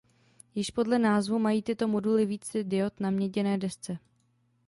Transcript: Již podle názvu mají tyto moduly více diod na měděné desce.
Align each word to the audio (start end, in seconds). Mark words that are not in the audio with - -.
Již 0.55 0.71
podle 0.71 0.99
názvu 0.99 1.39
mají 1.39 1.61
tyto 1.63 1.87
moduly 1.87 2.25
více 2.25 2.63
diod 2.63 2.99
na 2.99 3.11
měděné 3.11 3.57
desce. 3.57 3.99